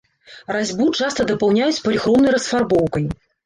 [0.55, 3.11] Разьбу часта дапаўняюць паліхромнай расфарбоўкай.